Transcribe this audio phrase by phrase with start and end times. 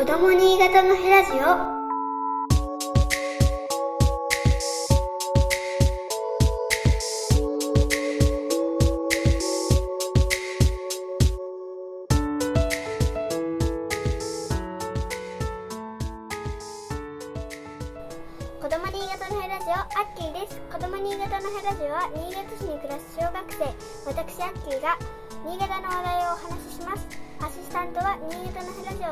[0.00, 1.79] 子供新潟のヘラジオ。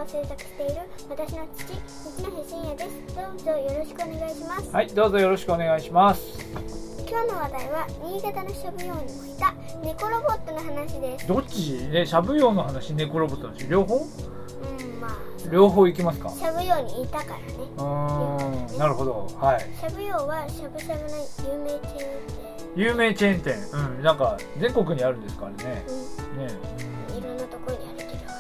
[0.03, 0.75] を制作している
[1.11, 3.17] 私の父一戸真也です。
[3.17, 4.71] どうぞよろしくお願いします。
[4.71, 6.23] はい、どうぞよろしくお願いします。
[7.09, 11.27] 今日の話題は新潟のしゃぶ用にもいた猫ロボットの話です。
[11.27, 11.89] どっち？
[11.89, 13.97] ね、しゃぶ用の話、猫ロボットの話、両方？
[13.97, 13.99] う
[14.83, 15.17] んまあ。
[15.51, 16.29] 両方行きますか？
[16.29, 17.45] しゃぶ用にいたからね。
[17.77, 19.27] うーん、なるほど。
[19.41, 19.61] はい。
[19.61, 21.09] しゃぶ用はしゃぶしゃぶの
[21.51, 22.09] 有名チェーン
[22.77, 22.77] 店。
[22.77, 23.57] 有名チェーン店。
[23.97, 25.47] うん、なんか、全国にあるんですか？
[25.47, 25.85] らね。
[26.37, 26.45] うね。
[26.45, 26.78] んい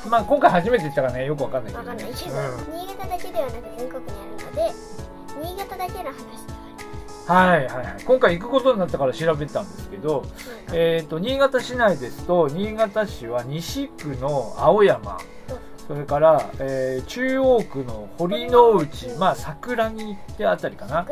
[0.06, 1.90] まあ、今回初めて言ったからね、よくわかんないけど、ね。
[1.90, 2.14] わかんない。
[2.14, 4.72] 新潟だけではなく全国にあるので
[5.42, 6.58] 新潟だけの話で
[7.26, 8.04] ははいはいはい。
[8.04, 10.24] 今回行くことになったから調べたんですけど、
[10.72, 15.18] えっ、と、新潟市内ですと、新潟市は西区の青山、
[15.88, 21.06] それから、えー中央区の堀之内、まあ、桜木ってあたりかな。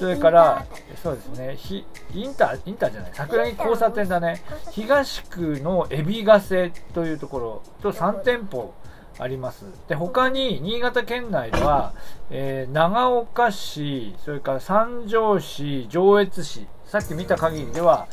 [0.00, 0.64] それから
[1.02, 4.42] そうですね、ひインター、インターじゃない、桜木交差点だね。
[4.70, 8.72] 東区の海老ヶ瀬というところと3店舗
[9.18, 9.66] あります。
[9.88, 11.92] で、他に新潟県内では、
[12.30, 18.06] えー長岡市、それから三条市、上越市、さっき見た限りでは、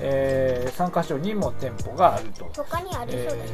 [0.00, 2.50] え3カ所にも店舗があると。
[2.54, 3.44] 他にありそうだけど、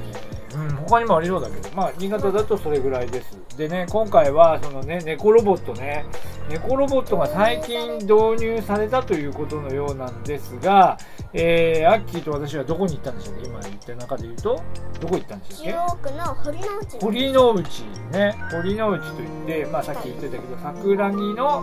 [0.53, 3.57] えーうん、他にもありそうだけど、まあ、新潟だとそれぐらいです。
[3.57, 6.05] でね、今回は、そのね、猫ロボットね、
[6.49, 10.99] 猫ロボットが最近導入されたということのようなんですが、
[11.33, 14.63] えー、アッキーと私はどこに行ったんでしょうね、今言った中で言うと、
[15.01, 15.79] どこ行ったんでしょう中ね。
[15.79, 21.63] 央区の堀之内の堀之内ね、堀之内といって、まあ、さっき言ってたけど、桜木の、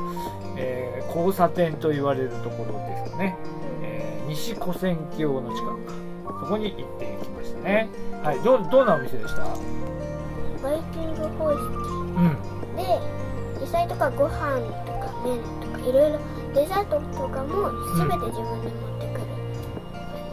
[0.55, 3.37] えー交差点と言われるところですね。
[3.81, 5.93] えー西古戦橋の近くか。
[6.41, 7.89] そこに行ってきましたね。
[8.23, 9.41] はい、どう、どんなお店でした？
[9.41, 12.37] バイキング方式うん。
[12.75, 12.99] で
[13.59, 15.39] 野菜とかご飯とか麺
[15.73, 16.19] とかいろいろ
[16.53, 19.25] デザートとかも全て自分で持ってくる感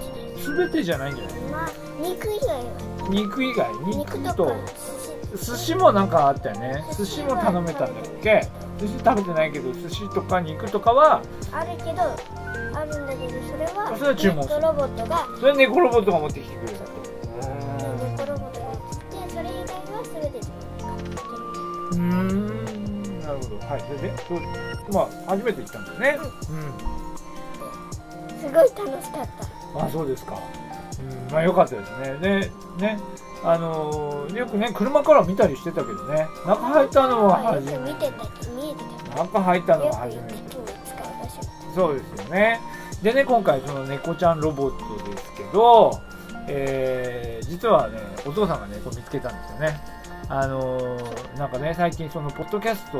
[0.00, 1.34] じです、すべてじゃないんじゃない？
[1.50, 4.52] まあ肉以外は肉以外、肉肉と
[5.34, 6.84] 寿司もなんかあったよね。
[6.96, 8.46] 寿司も頼めたんだっけ？
[8.78, 11.22] 寿寿司食べてないけど、寿司とか肉とかは、
[11.52, 12.02] あるけど
[12.76, 16.90] あるんだけどそれはそれは注文するロボットがそれは猫ロボットが持ってきてくれたと。
[16.92, 21.16] ネットロボットが映ってそれ以外は全て自分で買ってる
[21.90, 23.56] うーん、なるほど。
[23.66, 23.80] はい。
[23.80, 24.40] それで、どう
[24.92, 26.18] まあ、初めて行ったんですね。
[26.20, 28.38] うん。
[28.38, 29.28] すごい楽しかっ
[29.74, 30.38] たあ、そうですか。
[31.00, 32.14] うん、まあ、良かったですね。
[32.20, 33.00] で、ね、
[33.48, 38.84] あのーよくね、車から見たりしてたけどね、中入ったのは初めよく見てた見えて
[39.14, 40.34] た中入ったのは初めて。
[41.74, 42.60] そうですよね。
[43.02, 44.70] でね、今回その猫ちゃんロボッ
[45.04, 46.00] トですけど、
[46.48, 49.80] えー実はね、お父さんがね、こう見つけたんですよね。
[50.28, 52.98] あのーなんかね、最近そのポッドキャスト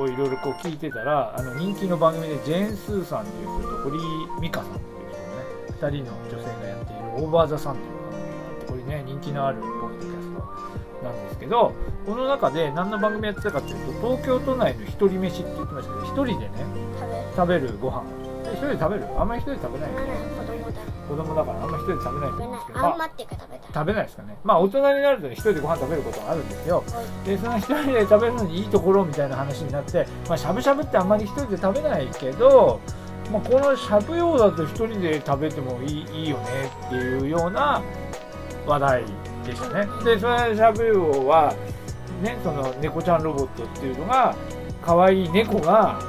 [0.00, 4.00] をいろいろこう聞いてたら、あの人気の番組でジェーン・スーさんっていう人と堀井
[4.40, 8.01] 美香さんっていう人のね、二人の女性がやっているオーバー・ザ・サンっていう
[8.72, 11.74] これね、人気のあるポッドキャストなんですけど、
[12.06, 16.50] この中で何の番組やってたかっていうと、東京都内の一人飯って言ってましたけど、一人でね、
[17.36, 17.76] 食べる。
[17.78, 18.02] ご飯。
[18.46, 19.06] え一人で食べる？
[19.20, 19.90] あんまり一人で食べない
[21.06, 21.62] 子供だから。
[21.62, 23.66] あんまり一人で食べないと思うんですけど、まあ食べた。
[23.74, 24.36] 食べないですかね。
[24.42, 26.84] まあ大人になるとね一人でご飯食べることがあるんですよ。
[27.26, 32.80] でその一人で食べるのにいいところみたいな話になってまあしゃぶしゃぶってあんまり一人で食べないけど
[33.30, 37.80] まあ、このしゃぶ用だと一人で食べてもいいいいよねっていうような
[38.66, 39.04] 話題
[39.44, 39.86] でしたね。
[40.04, 41.54] でそのしゃぶ用は
[42.22, 44.34] ねその猫ちゃんロボットっていうのが
[44.84, 46.00] 可愛い猫が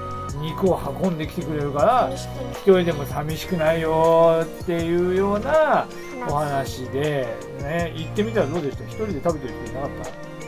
[0.41, 2.09] 肉を運んできてくれるから
[2.52, 5.88] 一人でも寂しくないよっていうような
[6.28, 7.28] お話で、
[7.62, 8.83] ね、行ってみたらどうでした？
[8.86, 9.89] 一人で食べてる人いなかっ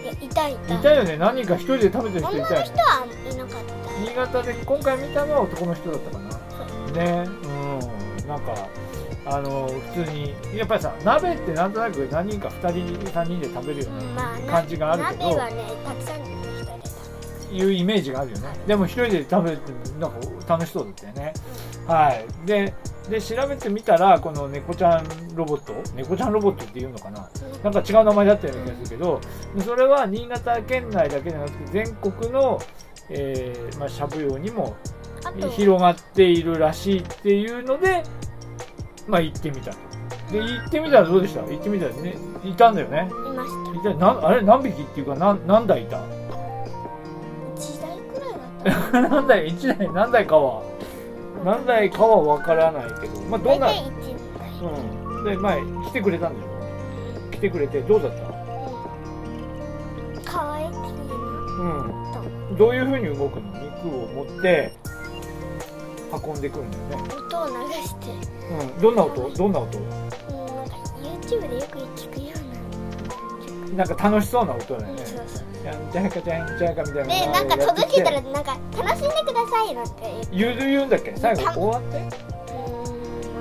[0.04, 0.68] いやいたいた。
[0.68, 1.18] たいたよね。
[1.18, 2.66] 何人か一人で食べてる人いたよね。
[2.66, 3.92] 人はいなかった。
[4.06, 6.30] 新潟で今回見たのは男の人だったかな。
[6.92, 7.30] ね。
[8.24, 8.28] うん。
[8.28, 8.68] なんか
[9.26, 10.34] あの普通に。
[10.56, 18.50] やっぱりさ鍋ってなんとなく何人か2人3人で食べるよううんまあな感じがあるけど、鍋はねたくさんの人で食いうイメージがあるよね。
[18.68, 20.18] でも一人で食べるってなんか
[20.48, 21.34] 楽しそうだったよね。
[21.88, 22.26] はい。
[22.46, 22.74] で
[23.10, 27.30] で調べてみたらこの猫ちゃんロボット猫ちゃんロボットっていうのかな。
[27.40, 29.22] べるなんか違う名前だったような気がするけど
[29.56, 32.60] でそれは新潟県内だけじゃなくて全国の、
[33.10, 34.76] えーまあ、しゃぶ用にも
[35.56, 38.04] 広がっているらしいっていうので、
[39.08, 39.78] まあ、行ってみたと。
[40.32, 41.42] で行ってみたらどうでした？
[41.42, 43.08] 行ってみたらねいたんだよね。
[43.10, 43.90] いました。
[43.92, 44.42] いたなあれ？
[44.42, 46.02] 何匹っていうか何何台いた？
[48.92, 49.90] 何台？1台？
[49.94, 50.64] 何台かは。
[51.44, 53.22] 何台かは分からないけど。
[53.30, 53.92] まあどんな？1
[55.18, 55.24] うん。
[55.24, 56.50] で前来てくれたんでしょ
[57.32, 58.12] 来てくれてどうだっ
[60.24, 60.32] た？
[60.32, 60.78] かわいいな。
[62.50, 62.58] うん。
[62.58, 63.52] どういうふうに動くの？
[63.62, 64.74] 肉を持って
[66.12, 67.10] 運んでくるんだよね。
[67.28, 67.54] 音を流
[67.84, 68.12] して。
[68.50, 68.82] うん。
[68.82, 69.30] どんな音？
[69.32, 69.78] どんな音？
[69.78, 72.28] うんなんか YouTube でよく聞くよ
[73.72, 73.84] うな。
[73.84, 75.46] んか楽しそうな音だよな、ねそうそう。
[75.64, 79.92] じゃんじゃかじゃんじゃかみたいなでなんか届けたらなんか楽しんでくださいなんて。
[80.32, 81.14] 言う言うんだっけ？
[81.18, 81.44] 最後。
[81.44, 82.54] た終わってうー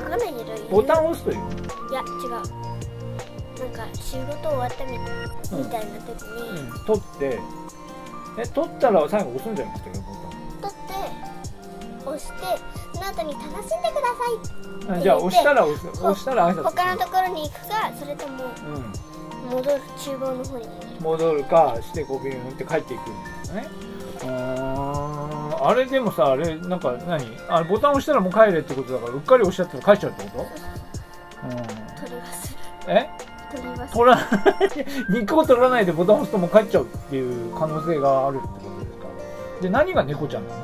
[0.00, 0.68] んわかんないけど。
[0.70, 1.36] ボタンを押すという？
[1.36, 1.40] い
[1.94, 2.30] や違う。
[2.30, 2.42] なん
[3.72, 6.84] か仕事終わったみみたいな時に、うん。
[6.84, 7.38] 取って。
[8.36, 10.23] え取ったら最後押すんじゃなくてボ取って？
[12.14, 12.32] 押して
[12.94, 14.00] その後に楽しんでくだ
[14.86, 18.92] タンあじゃあ押したら押す押したら挨さい拶他のところに行くかそれともうん。
[19.50, 20.66] 戻る厨房の方に。
[21.00, 23.68] 戻るかしてこうビューンって帰っていくんですよね。
[25.60, 27.26] あれでもさあれなんか何？
[27.48, 30.44] あれボタン押したらもう帰れってことだからうっかり押しちゃったら帰っちゃうってこと？
[31.48, 32.94] うん取り忘え？
[32.94, 33.10] れ
[33.52, 34.18] 取り忘れ取ら
[35.20, 39.06] 肉を 取らないでボタン押すともう帰っちゃうっていう可能性があるってことですか？
[39.62, 40.63] で何が猫ちゃんなの？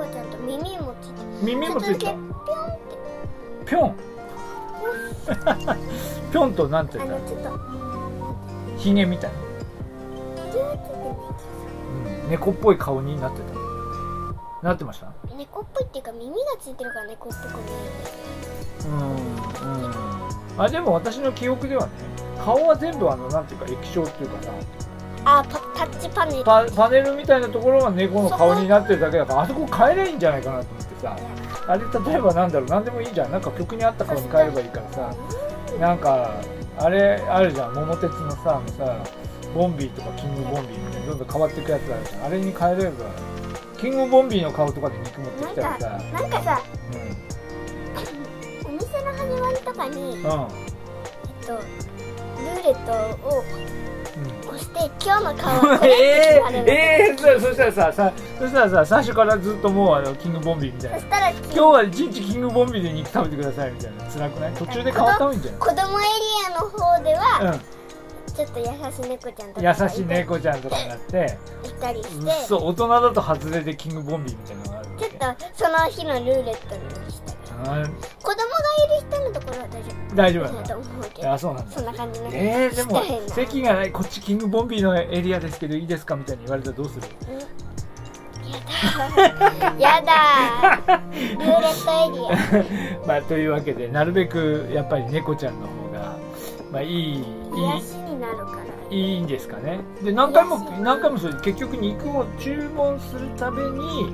[0.00, 1.20] 顔が猫ちゃんと耳もついて。
[1.42, 2.14] 耳もついた。
[3.66, 3.96] ぴょん
[6.32, 6.98] ぴょんとなんて。
[6.98, 7.60] と言うんだだけあのちょっ
[8.76, 8.78] と。
[8.78, 9.38] ヒゲみたいな、
[12.22, 14.66] うん、猫っぽい顔になってた。
[14.66, 15.12] なってました？
[15.36, 17.74] 猫っぽいっていうか耳がついてるから猫っぽく見え
[18.84, 19.00] るうん
[20.56, 20.62] うん。
[20.62, 21.92] あでも私の記憶ではね
[22.44, 24.52] 顔は全部あのなんていうか液晶っていうかさ
[25.24, 26.44] あパタッチパネル。
[26.44, 31.16] パパネルみたいなところが猫の顔になってるだけだからあそこ変えればいいんじゃないかなと思ってさ。
[31.68, 31.80] あれ
[32.10, 33.30] 例えばなんだろう何でもいいじゃん。
[33.30, 35.14] なんか曲に合った顔に変えればいいからさ。
[35.78, 36.34] なんか
[36.78, 37.74] あれあるじゃん。
[37.74, 39.04] 桃鉄のさあのさ
[39.54, 42.24] ボンビーとかキングボンビーみたいにどんどん変わっていくやつあるじゃん。
[42.24, 42.90] あれに変えれば
[43.78, 45.88] キングボンビーの顔とかで肉持ってきたらさ。
[46.12, 46.62] なんかさ
[48.64, 50.14] うお店の始まりとかに、んうん。
[50.14, 50.26] えっ
[51.46, 52.92] と、ルーレット
[53.26, 53.44] を押
[54.60, 55.90] して今日の顔をこれ
[56.38, 60.96] えってー、えー、そそしたらささそしたらさ最初からずっともうあのキングボンビーみたいな。
[60.98, 64.04] そしたら今日は一日キングボンビーで肉食べてくださいみたいな。
[64.04, 64.52] 辛くない？
[64.52, 65.86] 途中で変わった方がいいんじゃ子供エリ
[66.54, 67.60] アの方では、ない
[68.36, 71.38] ちょっと優しい猫ちゃんとかうん優しい猫ちゃんとかになって。
[71.64, 72.30] いたりしうて。
[72.30, 75.26] っそ大人だと外れでキングボンビーみたいなのがあるわちょけっと
[75.64, 76.80] その日のルーレットに
[77.64, 80.16] したあ子供がいる人のところは大丈夫。
[80.16, 80.52] 大丈夫だ。
[80.62, 81.32] だと思うけど。
[81.32, 81.72] あそうなんだ。
[81.72, 82.28] そんな感じの。
[82.32, 87.06] えー、でも席がないこっちキングボンビーのエリアですけどいいですかみたいに言われたらどうする？
[87.32, 87.40] うん
[88.50, 88.58] や
[88.98, 93.06] だ やだルーレットエリア。
[93.06, 96.16] まあというわけでなるべくやっぱり猫ちゃんの方が
[96.72, 97.24] まあいいいい。
[97.54, 99.80] 癒しになるからいいんですかね。
[100.02, 104.12] で何回も何回もそれ結局肉を注文するために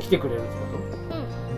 [0.00, 0.83] 来てくれるってこうんと？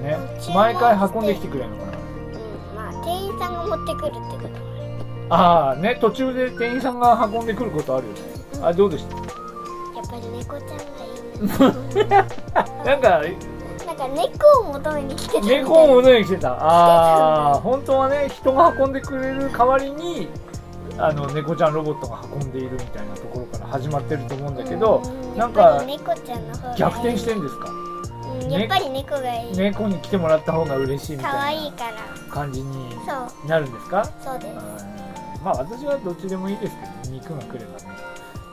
[0.07, 0.17] ね。
[0.55, 1.89] 毎回運んできてくれるのかな。
[1.89, 4.49] うんまあ店員さんが持ってくるってこ
[5.29, 8.19] とああね途中で店員さんが運んでくることあるよね。
[8.63, 9.17] あどうでした？
[9.17, 9.27] やっ
[10.09, 12.09] ぱり猫ちゃんがいい。
[12.09, 12.27] ね
[12.87, 13.21] なんか
[13.87, 16.53] なんか猫を求めに来てた猫を戻りに来てた。
[16.53, 20.29] ああ本当はね人が運んでくれる代わりに
[20.99, 25.39] あの猫ちゃんロボットが運んでいるみたいなところから始まってると思うんだけどうん。
[25.39, 25.83] なんか
[26.79, 27.69] 逆転してんですか？
[27.69, 27.86] うん
[28.51, 29.57] やっぱり猫がいい。
[29.57, 31.93] 猫に来てもらった方が嬉しいみ可たい愛いから。
[31.93, 31.99] な
[32.33, 32.91] 感じに
[33.47, 34.05] なるんですか？
[34.23, 34.49] そうです。
[34.49, 34.57] うん
[35.45, 36.75] まあ私はどっちでもいいです
[37.05, 37.87] けど肉が来ればね。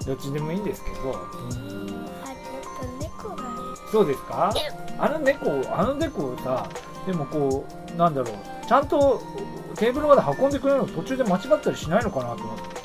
[0.05, 0.97] どっちでもいいんですけど。
[0.97, 3.91] あやっぱ猫がいい。
[3.91, 4.53] そうですか？
[4.99, 6.69] あの猫あの猫さ
[7.07, 8.35] でもこうなんだろう。
[8.67, 9.21] ちゃんと
[9.75, 12.79] テーブルまで運んでくれるの途中で間違ったりしないのかなと思ってるんだ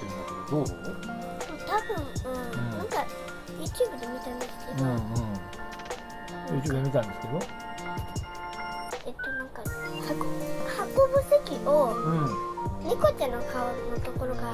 [0.46, 0.64] けどどう？
[0.64, 1.96] 多分
[2.32, 2.40] うん、
[2.72, 2.78] うん。
[2.78, 3.04] なんか
[3.60, 4.98] YouTube で見たんですけど、うんうん
[6.52, 7.38] YouTube で見たんですけど。
[9.06, 9.62] えっとなんか
[10.10, 10.16] 運
[11.06, 12.88] 運ぶ席をうん。
[12.88, 14.52] 猫ちゃんの顔のところが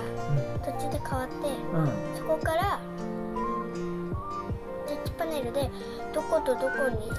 [0.64, 1.34] 途中で変わって
[1.74, 2.16] うん。
[2.16, 2.80] そこから
[4.86, 5.70] タッチパネルで
[6.12, 7.10] どことどこに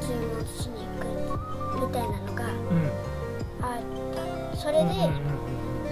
[0.00, 2.90] 注文しに行くみたいなのがうん。
[3.62, 3.80] あっ
[4.52, 4.56] た。
[4.56, 5.42] それで、うんうんうん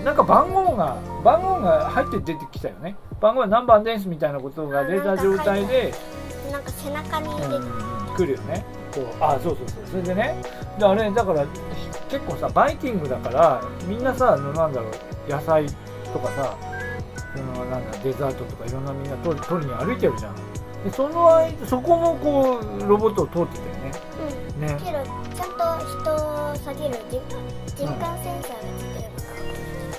[0.05, 2.97] なんか番号が番号が入って出てきたよね。
[3.21, 5.93] 番号は何番ですみたいなことが出た状態で
[6.51, 8.65] なんか背中に入れて、うん、来るよね。
[8.93, 9.87] そうあそうそうそう。
[9.91, 10.37] それでね。
[10.79, 11.47] であれだから
[12.09, 15.67] 結構さバイキングだからみんなさなんだろう野菜
[16.13, 16.57] とかさ
[17.37, 20.35] そのなんだデザートとかいろんなみんな取り取りに歩いてるじゃん。
[20.85, 24.67] でその間そこもこうロボットを通ってたよね。
[24.67, 24.85] ねうん。
[24.85, 25.05] けど
[25.37, 25.63] ちゃんと
[26.03, 27.21] 人を下げる人
[27.77, 29.25] 人感センサーがついてるのか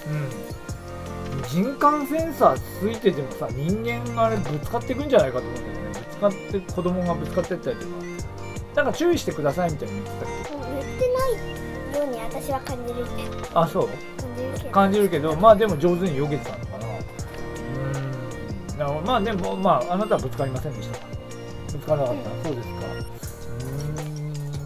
[0.08, 1.44] うん。
[1.44, 5.71] 人感センサーついててもさ人間があれぶつかっていくんじゃないかと思うんだよね。
[5.71, 5.71] ぶつ
[6.22, 7.92] かって子供がぶつかってったりとか。
[8.76, 13.42] なんか注意してくださいみたいに言ってたっうん言ってないように私は感じるけど。
[13.42, 13.90] けあそう？
[14.72, 15.36] 感じるけど。
[15.36, 16.88] まあでも上手に避けてたのかな。
[18.88, 21.00] うーんまあでもまああなたはぶつかりませんでした。
[21.00, 21.06] か
[21.74, 22.81] ぶつからなかった、そうですか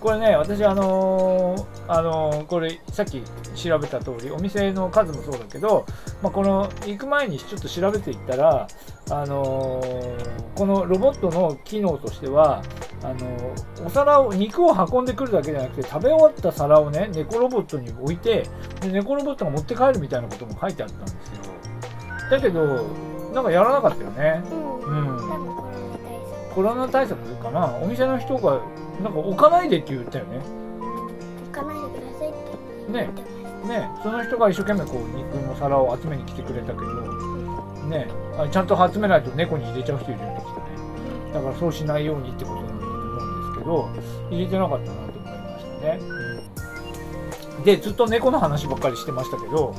[0.06, 3.24] これね私あのーあのーこれさっき
[3.56, 5.84] 調べた通りお店の数もそうだけど、
[6.22, 8.68] まあ、この行く前にちょっと調べていったら
[9.10, 12.62] あのーこのロボットの機能としては
[13.02, 18.48] あのーお皿を肉を運んでくるだけじゃなくて食べ終わった皿をね猫ロボットに置いて
[18.82, 21.18] で猫ロボットが持って帰るみたいなことも書いてあったんですよ。
[22.30, 22.84] だけど
[23.34, 24.44] なんかやらなかったよね。
[24.52, 24.54] う
[24.92, 25.18] ん。
[25.18, 25.65] うん
[26.56, 27.78] コロナ対策かな。
[27.82, 28.62] お店の人が
[29.04, 30.40] なんか置かないでって言ったよね。
[31.54, 33.90] 行かないでくださいってってましね。
[34.02, 36.86] その人が一生懸命こう肉の皿を集めに来てくれたけど
[37.90, 38.08] ね。
[38.38, 41.34] あちゃんと集めないと猫に入れちゃう人いるんですよね。
[41.34, 46.36] だからそうしないようにってことなんだと思うんですけど入れてなかったなと思いましたね、うん
[47.64, 49.74] でずっと猫の話ばっかりしてましたけど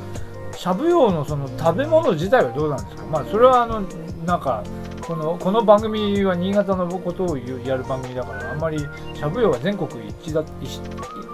[0.56, 3.04] しゃぶ葉のその食べ物自体はどうなんですか？
[3.04, 3.82] まあそれはあの
[4.24, 4.64] なんか
[5.06, 10.80] このこの番組は新潟のことを言うやる番組だからあんまりしゃぶ葉は全国一致だ一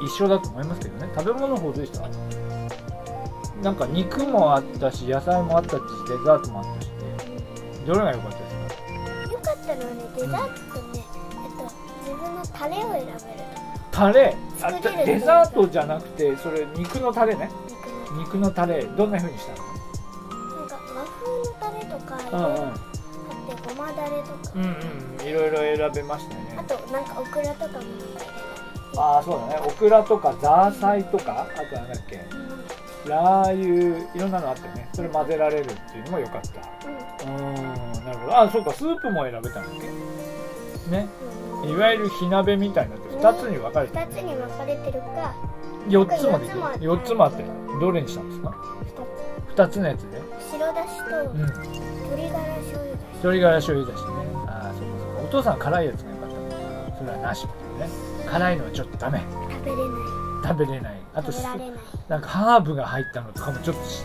[0.04, 1.10] 一緒だと思いますけどね。
[1.16, 2.06] 食べ物の方でした？
[3.62, 9.32] なんか肉もあったし野菜もあったしデザートもあったしでどれが良かったですか？
[9.32, 11.64] よかったのはねデザートとね、えっと
[12.02, 13.16] 自分のタレを選べる
[13.90, 14.36] タレ？
[14.60, 14.72] あ
[15.06, 17.48] デザートじゃなくてそれ肉のタレね。
[18.18, 18.50] 肉の。
[18.50, 19.62] タレどんな風にしたな
[20.66, 22.91] んか和風のタレとかいろいろのあってごまだれ
[24.42, 24.72] とか、うんうんう
[25.24, 26.56] んいろいろ選べましたね。
[26.58, 27.84] あとなんかオクラとかも。
[28.96, 29.66] ああそうだね。
[29.66, 32.16] オクラとかザーサイとかあとなんだっけ。
[33.04, 34.88] 入ラー油いろんなのあってね。
[34.92, 36.60] それ混ぜられるっていうのも良かった。
[37.24, 38.38] うーんなるほど。
[38.38, 38.72] あそうか。
[38.72, 40.90] スープも選べたんだっけ？
[40.90, 41.08] ね。
[41.52, 45.34] うん、うんいわゆる火鍋みたいになって2つに分かれて2つに分かれてるか。
[45.88, 46.58] 4つもできる。
[46.80, 47.42] 四つもあって。
[47.42, 47.78] 4つもあって。
[47.80, 48.54] どれにしたんですか
[49.56, 50.20] ？2 2つのやつで。
[50.40, 51.36] つ白だしとうん。
[51.38, 53.04] 鶏ガラ醤油だし。
[53.22, 54.21] 鶏ガラ醤油だしね
[55.32, 57.48] 父さん辛いやつが良かったんだけどそれはなしみ
[57.78, 58.28] たいなね。
[58.30, 59.22] 辛いのはちょっとダメ。
[59.64, 59.88] 食べれない。
[60.44, 61.00] 食べれない。
[61.14, 61.32] あと
[62.08, 64.04] なんかハーブが入ったのとかもちょっとし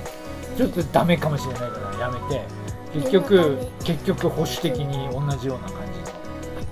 [0.58, 2.46] ちょっとダメかもしれないからやめて。
[2.94, 6.08] 結局結局保守的に同じような感じの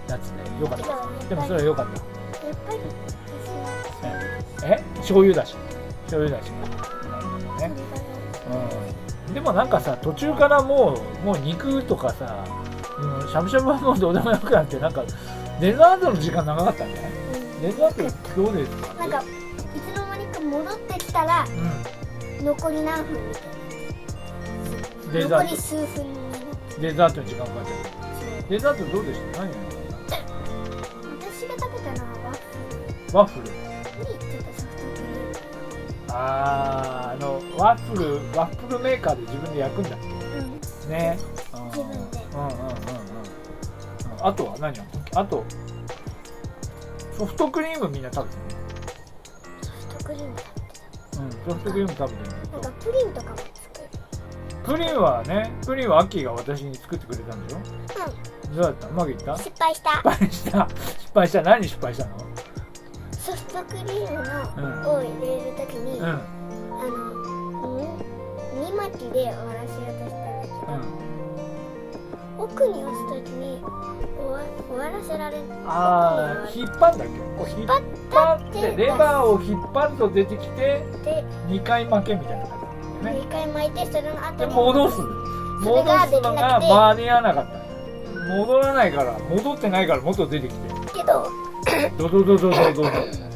[0.09, 0.85] やつでよかった。
[1.27, 1.91] でもそれは良かった。
[2.47, 2.79] やっぱり
[4.63, 5.55] え醤油だし。
[6.03, 6.49] 醤油だし。
[6.49, 7.71] なるほどね。
[9.27, 9.33] うん。
[9.33, 12.45] でもなんかさ途中からもうもう肉とかさ、
[12.97, 15.03] うん、しゃぶしゃぶはもうどうでもよくなってなんか
[15.59, 17.11] デザートの時間長かったんじゃない？
[17.61, 18.93] デザートどうですか？
[18.95, 19.23] なんかい
[19.79, 21.43] つの間にか戻ってきたら
[22.39, 25.37] う残り何分みたんいな。
[25.39, 25.85] 残り数分
[26.81, 28.49] デザートに時間かかっちゃう。
[28.49, 29.39] デザートどうでした？
[29.43, 29.55] 何が？
[29.55, 30.19] 良かっ
[31.21, 33.45] 私が食べたのはワッフたワッフル。
[33.45, 35.35] ルにちょっとソフトクリーム
[36.09, 38.03] あーあのワッフル
[38.37, 40.09] ワッフルメーカーで自分で焼くんだっうん。
[40.09, 41.17] けね
[41.53, 45.11] うん自分でうんうんうんうんあとは何やったっけ？
[45.19, 45.43] あと
[47.17, 48.37] ソフトクリームみんな食べて
[49.61, 50.79] ソフトクリーム食べて
[51.17, 51.21] る。
[51.21, 53.89] うんソフトクリーム食べてるたなんかプリンとかも作る。
[54.65, 57.57] プリンはねプリンはアッキーが私に作ってくれたんでしょ？
[57.59, 58.87] うどうだった？
[58.87, 59.33] うまくいった？
[59.33, 59.89] ん失失敗した。
[59.91, 60.67] 敗した。
[60.69, 61.41] 失敗した。
[61.41, 62.17] 何失敗したの？
[63.11, 64.19] ソフトクリーム
[64.61, 66.05] うんのを入れるときに、うん。
[66.05, 66.11] あ
[66.87, 67.97] の
[68.55, 70.53] 2巻きで終わらせようとしたんだけど、
[72.37, 73.61] 奥に押すときに
[74.69, 77.19] 終わらせられああ引っ張んだっけ？
[77.37, 82.59] こう引っ張ってレバーを引っ張ると出てきてで2回負けみたいな感
[83.01, 83.21] じね。
[83.23, 85.01] 2回巻いてそれの後でに戻す。
[85.01, 87.51] 戻すのが間に合わなかった。
[88.37, 90.69] 戻らないから戻ってないから元出てきて。
[90.93, 91.29] けど
[91.97, 93.31] ドドドドドドドってなっちゃっ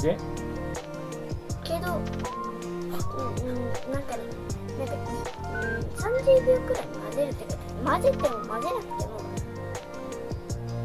[0.00, 0.16] てで
[1.64, 1.98] けど
[3.16, 4.22] うん、なんかね
[4.78, 7.58] なんか、うん、30秒くらい混ぜるってこと
[7.90, 9.22] 混ぜても混ぜなくても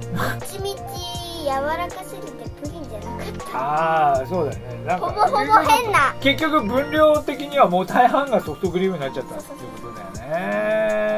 [0.08, 10.12] もちみち柔らかすぎてプリンじゃなかったああそうだよねなんかほぼほぼ変な結局分量的にはもう大半がソフトクリームになっちゃったっていうことだよ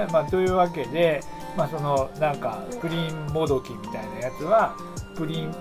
[0.05, 0.07] ね。
[0.11, 1.21] まあ、というわけで、
[1.55, 4.75] まあ、そのなんかプリンもどきみたいなやつは
[5.15, 5.55] プリンに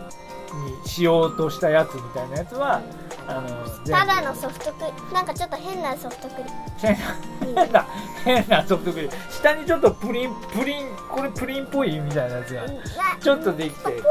[0.87, 2.83] しようとしたやつみたいなやつは
[3.29, 6.49] あの全ただのソフトクリなんかちょっと変なソフトクリ。
[6.79, 6.99] 変な
[7.45, 7.87] 変な
[8.25, 9.07] 変なソフトクリ。
[9.07, 12.67] ーム下にちょっとプリンプリンこれプリンっぽいみたいなやつが。
[13.21, 14.03] ちょっとできてぽい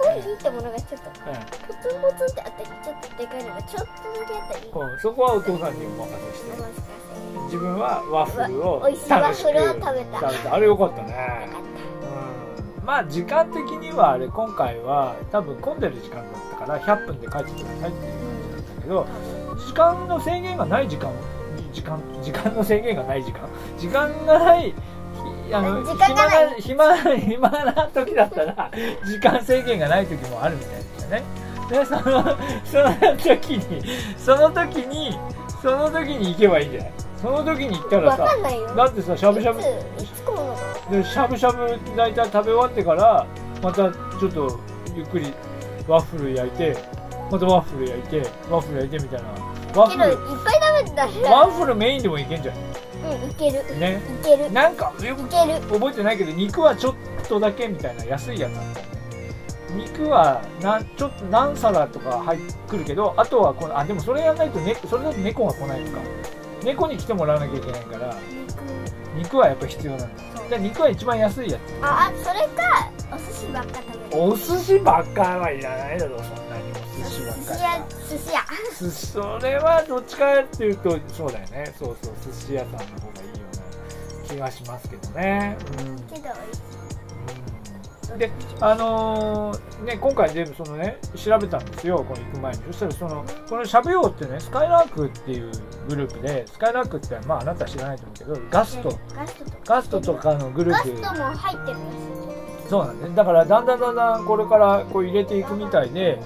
[0.00, 7.00] ぽいってものがちょっとポツンポツンってあったりちょっとでかいのがちょっとだけあったりうん、そこはお父さんにお任せして。
[7.44, 11.48] 自分はワッフルを美味しいワッフルを食べた食べたあれよかったね。
[12.78, 12.84] うん。
[12.84, 19.06] まあ時間的にはあれ今回は多分混んでる時間だったから100分で帰ってくださいっていう感じだったけど
[19.66, 21.10] 時間の制限がない時間
[21.72, 23.48] 時間時間の制限がない時間
[23.78, 24.62] 時間がない
[25.48, 26.60] ひあの時間がない。
[26.60, 28.70] 暇な暇暇な時だったら
[29.04, 31.22] 時間制限がない時もあるみたいですよね。
[31.68, 33.82] でそのその時に
[34.16, 35.16] その時に
[35.62, 36.92] その時に行けばいいんじゃない？
[37.20, 38.26] その時に行ったらわさ
[38.76, 39.60] だってさしゃぶしゃぶ
[40.90, 43.26] でしゃぶしゃぶ大体食べ終わってから
[43.62, 44.58] またちょっと
[44.96, 45.32] ゆっくり
[45.90, 46.76] ワッフル焼いて
[47.32, 48.18] またワッフル焼いて
[48.48, 49.28] ワッフル焼いてみたいな。
[49.74, 50.54] ワッけどいっフぱい
[50.84, 52.56] 食べたルらワッフルメインでもいけんじゃん。
[52.56, 53.78] うんいける。
[53.78, 54.00] ね。
[54.22, 54.52] いける。
[54.52, 55.60] なんかよくいける。
[55.68, 56.94] 覚えてないけど肉はちょっ
[57.28, 58.62] とだけみたいな安いやつな
[59.74, 66.04] 肉はなんちょっと何皿とか入ってくるけどあとはこのあでもそれやんないと、ね、それだと猫が来ないのか。
[66.62, 68.16] 猫に来てもらわなきゃいけないから。
[69.16, 69.38] 肉。
[69.38, 70.22] はやっぱ必要なんだ。
[70.48, 71.60] じゃあ肉は一番安いやつ。
[71.82, 74.22] ああそれかお寿司ばっか食べる。
[74.22, 76.70] お寿司ばっかはいらないだろそんなに。
[76.70, 76.74] お
[77.04, 77.40] 寿司ばっか
[78.08, 78.46] 寿司屋
[78.78, 79.38] 寿司屋。
[79.38, 81.74] それはどっちかっていうとそうだよね。
[81.78, 83.56] そうそう寿司屋さんの方がいいよう
[84.22, 85.56] な気がしますけどね。
[85.78, 85.96] うん。
[86.08, 86.30] けど
[88.18, 88.28] で
[88.60, 92.62] あのーね今回全部そのね調べたんですよこの行く前に。
[92.66, 95.52] そしたらそのこのしゃべようってねスカイラークっていう
[95.88, 98.98] グループでスカイラークってまああなた知らないと思うけどガスト。
[99.64, 100.34] ガストとか。
[100.34, 100.88] のグルガープ。
[100.88, 102.29] ストも入ってるらし
[102.70, 103.14] そうなんです。
[103.14, 106.20] だからだんだんだんだんこれからこう入れていくみたいで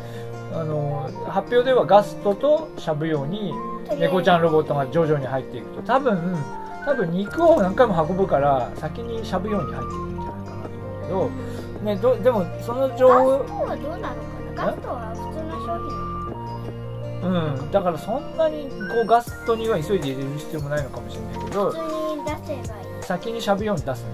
[0.52, 3.52] あの発表ではガストとしゃぶ用にい
[3.98, 5.82] 猫ちゃんロボットが徐々に入っていくと。
[5.82, 6.36] 多分
[6.84, 10.68] 多分肉を何回も運ぶから先にしゃぶ用に入っていくんじゃないかなと
[11.08, 11.30] 思う
[11.80, 14.10] けど、ね、どでもその情ガ報ストはどうなのか
[14.54, 14.66] な？
[14.66, 15.78] ガストは普通の商
[17.22, 17.70] 品うん。
[17.70, 22.30] だからそんなにこうガストには急いで入れる必要もないのかもしれないけど普通に出
[22.62, 23.02] せばいい。
[23.02, 24.04] 先にしゃぶ用に出す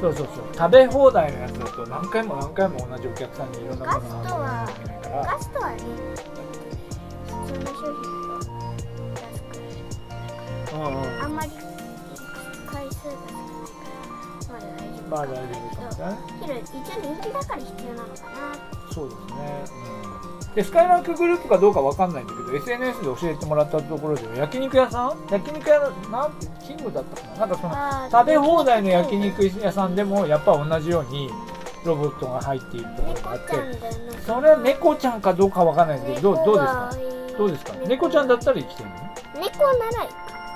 [0.00, 0.44] そうそうそう。
[0.54, 5.76] 食べ放題のやつだと何回も何回も同じお客さんにいろんなものを運ばなきゃいけないからガストはね
[7.26, 8.50] 普通の商品だと
[9.18, 11.50] 安くうんうんあんまり
[12.70, 13.12] 回数が
[14.40, 16.54] 少ないからまだ大丈夫まあ大丈夫かもね。
[16.62, 18.38] 一応人気だから必要なのかな。
[18.92, 19.34] そうですね、
[19.66, 19.97] うん、
[20.58, 25.16] でスカイラークグループかどうかわかんないんだけど SNS で教えてもらったところでは焼肉屋さん？
[25.30, 27.38] 焼肉屋のなんてキングだったかな？
[27.38, 31.30] なんかその食べ放題の焼肉屋さんでもやっぱ同じように
[31.84, 33.54] ロボットが入っているところ猫があって
[34.26, 36.90] それは猫ちゃんかどうかわかんないんですけどどうですか？
[37.38, 37.72] どうですか？
[37.86, 38.88] 猫ちゃんだったら生きてる
[39.40, 39.72] 猫な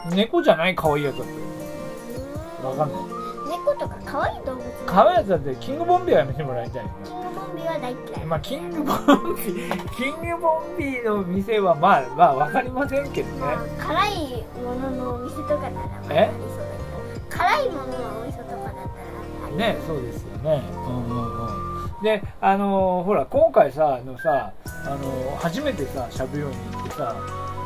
[0.08, 3.21] ら猫じゃない可愛いやつだってわかんない
[3.64, 8.96] 猫とか可愛い動物可愛いやつだってキングボンビーはやめてもらいたいよねキングボンビーは大嫌いまあ、キングボン
[9.36, 13.40] ビー、キングボンビーの店はまあ、まあ、わかりませんけどね。
[13.40, 15.76] まあ辛いもののお店とかなら
[16.10, 16.30] え？
[17.30, 20.62] 辛いもののお店とかだったらね、そうですよね。
[20.74, 21.46] うんうん
[21.96, 22.02] うん。
[22.02, 27.14] で、あのーほら、今回さ、あのさ、あのー初めてさ、しゃぶように行ってさ、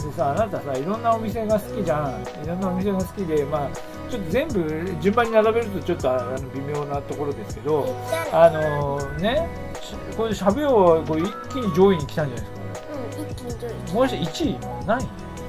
[0.05, 2.23] でさ、あなたさ、いろんなお店が好きじゃん。
[2.45, 3.71] いろんなお店が好きで、まあ、
[4.11, 7.95] ちょっと全部順番に並べるとちょっとあの微妙なところですけど、
[8.33, 9.49] あのーね、
[9.81, 12.57] しこれしゃぶようはこれ一気に上位に来たんじゃないですか、
[12.93, 13.95] うん一気に上位。
[13.95, 14.59] もし1位？
[14.87, 15.07] 何位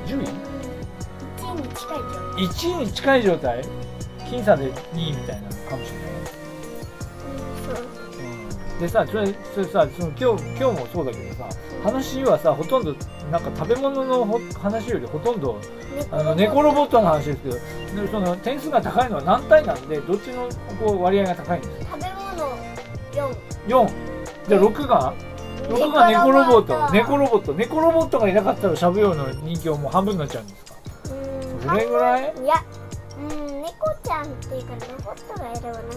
[0.07, 0.27] ?10 位
[2.47, 3.73] ？1位に近い状態1位に
[4.21, 4.27] 近い状態？
[4.27, 6.06] 僅差で2位みたいなのかもしれない、
[8.79, 11.49] でさそれそれさその今日今日もそうだけどさ
[11.83, 12.93] 話はさほとんど
[13.31, 15.61] なんか食べ物のほ話よりほとんん
[16.11, 17.55] あの猫ロボットの話ですけど
[18.05, 20.47] でその点数が高いのは何対なんでどっちの
[20.79, 21.97] こう割合が高いんですか？
[21.97, 22.57] 食べ物
[23.67, 23.91] 4 4
[24.47, 25.13] じゃあ6が
[25.69, 26.93] 6が猫ロボット。
[26.93, 27.53] 猫ロボット。
[27.53, 30.75] 猫ロボットがいなかったらしゃぶようの人気はもう半分になっちゃうんですか？
[31.11, 31.61] うん。
[31.67, 32.33] それぐらい？
[32.43, 32.63] いや
[33.17, 35.87] うん猫ちゃんっていうかロボットがいればなんか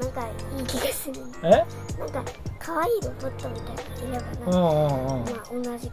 [0.00, 0.26] なんか
[0.58, 1.50] いい気がするえ？
[1.98, 2.24] なんか
[2.58, 5.92] 可愛いロボットみたいなのいればうなんか、んうんうんまあ同じく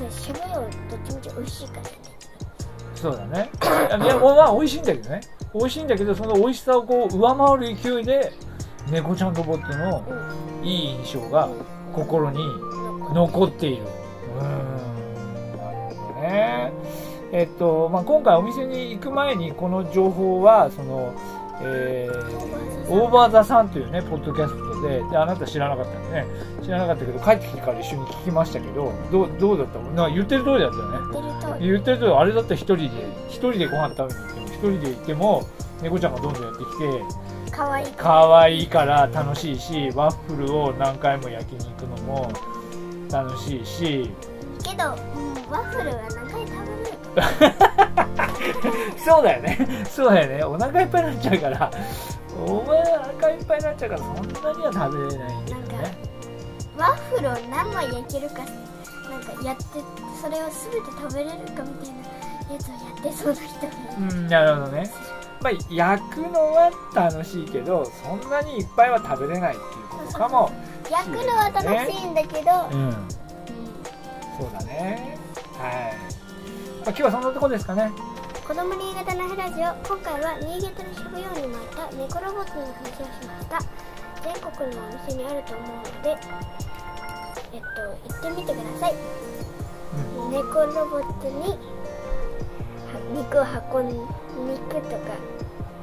[0.00, 1.88] まあしゃぶようどっちみち美味しいからね
[2.94, 3.50] そうだね。
[4.04, 5.20] いや、まあ、美味しいんだけどね。
[5.52, 8.32] 美味しいんだけど、その美味しさをこう、上回る勢いで、
[8.92, 10.04] 猫ちゃんロボットの
[10.60, 11.48] うんいい印象が
[11.92, 12.38] 心に
[13.12, 13.82] 残っている。
[14.38, 15.56] うーん。
[15.56, 16.72] なるほどね。
[17.32, 21.12] えっと、まあ、今回お店に行く前に、この情報は、その、
[21.64, 26.26] えー、オーバーザさんというね、ポッドキャストで、で、あなた知らなかったんでね、
[26.62, 30.98] 知らなかったけど、帰ってきてから一緒に聞きましたけど、どう、どうだったなんか言ってる通りだったよね。
[31.12, 31.66] 言ってる通り。
[31.68, 32.90] 言ってるとあれだったら一人で
[33.28, 35.48] 一人でご飯食べに行っても一人で行っても
[35.82, 37.02] 猫ちゃんがどんどんやってきて
[37.50, 37.88] 可愛い。
[37.88, 42.32] い可愛いから楽しいしワッフルを何回も焼きに行くのも
[43.10, 44.10] 楽しいし。
[44.64, 47.54] けど、うん、ワッフルは何回食べれる
[47.94, 48.08] か
[49.04, 49.84] そうだよね。
[49.90, 50.44] そうだよね。
[50.44, 51.70] お腹いっぱいになっちゃうから。
[52.46, 52.84] お前お
[53.20, 55.96] 腹いっぱいになっちゃうからそんなには食べれないんだよね。
[56.76, 58.38] ワッフルを何枚焼けるか
[59.10, 59.62] なんかやって
[60.20, 61.98] それを全て食べれるかみたいな
[62.54, 64.90] やつをやってそうな人もうんなるほどね。
[65.42, 70.50] まあ焼くのは楽しいけどそんなにいっぱいは食べれないっていうことかも
[70.90, 72.86] 焼くのは楽しいんだけど、うん。
[72.86, 72.92] うん。
[74.38, 75.18] そうだね。
[75.58, 76.11] はい、ま
[76.90, 77.90] あ、今日はそんなとこですかね。
[78.46, 83.58] 子供新潟のヘラジオ今回は新潟の食用にもあった猫ロボットの話をしました
[84.20, 86.18] 全国のお店にあると思うので
[87.52, 87.66] えっと
[88.08, 88.94] 行ってみてください。
[90.18, 90.30] うん。
[90.32, 91.56] 猫ロボットには
[93.14, 93.88] 肉を運ん
[94.50, 94.96] 肉とか、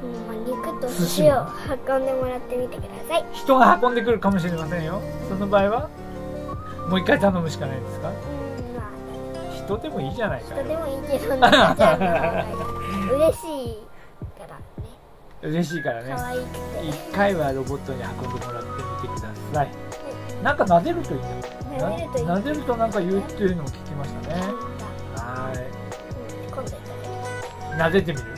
[0.04, 1.46] うんまあ、肉と寿司を
[1.88, 3.24] 運んでもらってみてください。
[3.32, 5.00] 人が運んでくるかもしれませんよ。
[5.28, 5.88] その場合は
[6.88, 8.12] もう一回頼むしかないんですか？
[9.76, 12.44] 人でもいいじゃないか人でよもいいけどなんかじゃあ
[13.14, 13.38] 嬉し
[13.70, 13.78] い
[14.38, 14.64] からね。
[15.42, 16.12] 嬉しいからね。
[16.16, 16.88] 可愛くて。
[16.88, 18.68] 一回はロボットに運んでもらって
[19.02, 19.70] みてください。
[20.42, 21.28] なんか撫でるといいんだ
[21.78, 24.42] 撫でるといいな撫でるとなんか言うっていうのを聞きましたね。
[25.16, 25.60] はうん
[26.50, 26.70] 今度
[27.76, 28.24] 撫でてみる。
[28.24, 28.30] ら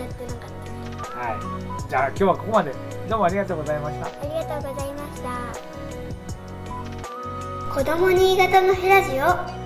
[0.00, 0.50] やってなかっ
[1.12, 1.88] はい。
[1.90, 2.72] じゃあ今日はここまで。
[3.08, 4.22] どうもありがとうございましたた。
[4.22, 5.28] ありがとうございました。
[7.74, 9.61] 子供新潟のヘラジオ